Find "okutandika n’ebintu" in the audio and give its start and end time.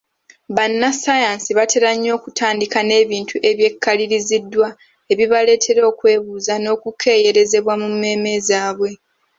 2.17-3.35